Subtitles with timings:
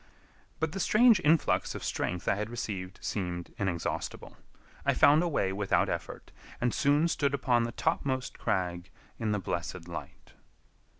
[0.59, 4.35] But the strange influx of strength I had received seemed inexhaustible.
[4.83, 9.37] I found a way without effort, and soon stood upon the topmost crag in the
[9.37, 10.33] blessed light.